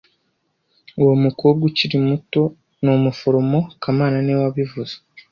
[1.01, 2.41] Uwo mukobwa ukiri muto
[2.83, 4.93] ni umuforomo kamana niwe wabivuze